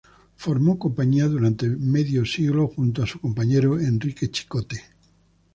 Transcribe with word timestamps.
Formó 0.35 0.79
compañía 0.79 1.27
durante 1.27 1.67
medio 1.69 2.25
siglo 2.25 2.67
junto 2.69 3.03
a 3.03 3.05
su 3.05 3.19
compañero 3.21 3.79
Enrique 3.79 4.31
Chicote. 4.31 4.83